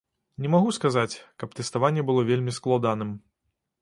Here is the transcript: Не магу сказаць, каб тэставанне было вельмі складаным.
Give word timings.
Не 0.43 0.49
магу 0.53 0.71
сказаць, 0.77 1.15
каб 1.43 1.53
тэставанне 1.59 2.07
было 2.09 2.21
вельмі 2.31 2.51
складаным. 2.59 3.13